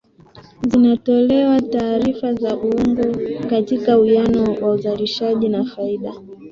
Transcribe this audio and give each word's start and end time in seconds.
zinatolewa 0.67 1.61
taarifa 1.61 2.33
za 2.33 2.57
uongo 2.57 3.15
katika 3.49 3.99
uwiano 3.99 4.43
wa 4.61 4.71
uzalishaji 4.71 5.49
na 5.49 5.65
faida 5.65 6.13